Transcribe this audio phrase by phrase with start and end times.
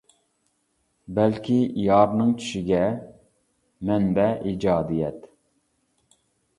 [1.19, 1.57] بەلكى
[1.89, 2.81] يارنىڭ چۈشىگە.
[3.93, 5.33] مەنبە: ئىجادىيەت.